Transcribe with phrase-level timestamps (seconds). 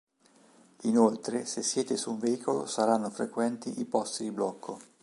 [0.85, 4.79] Inoltre se siete su un veicolo saranno frequenti i posti di blocco.